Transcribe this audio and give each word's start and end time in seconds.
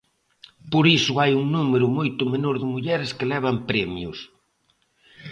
Por 0.71 0.85
iso 0.97 1.13
hai 1.21 1.31
un 1.41 1.45
número 1.55 1.87
moito 1.97 2.23
menor 2.33 2.55
de 2.61 2.67
mulleres 2.73 3.11
que 3.17 3.29
levan 3.33 3.57
premios. 3.69 4.17